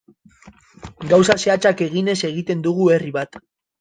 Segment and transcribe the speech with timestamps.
[1.11, 3.39] Gauza zehatzak eginez egiten dugu herri bat.